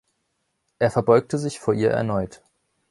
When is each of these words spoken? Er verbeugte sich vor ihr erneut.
Er 0.79 0.89
verbeugte 0.89 1.37
sich 1.37 1.59
vor 1.59 1.75
ihr 1.75 1.91
erneut. 1.91 2.41